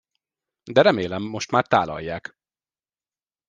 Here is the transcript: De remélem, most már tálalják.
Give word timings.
De 0.63 0.81
remélem, 0.81 1.23
most 1.23 1.51
már 1.51 1.67
tálalják. 1.67 2.37